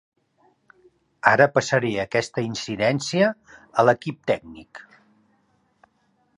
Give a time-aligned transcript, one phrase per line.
[1.31, 3.29] Ara passaré aquesta incidència
[3.83, 4.85] a l'equip tècnic.